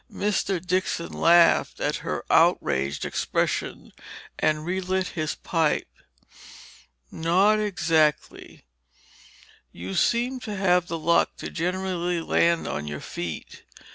[0.11, 0.59] Mr.
[0.59, 3.91] Dixon laughed at her outraged expression,
[4.39, 5.87] and relit his pipe.
[7.11, 8.63] "Not exactly—you
[9.93, 13.63] seem to have the luck to generally land on your feet.